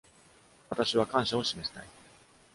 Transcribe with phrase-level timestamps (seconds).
[0.67, 1.83] 私は感謝を示したい。